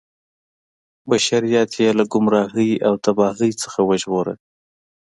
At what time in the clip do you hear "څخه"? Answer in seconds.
3.61-3.79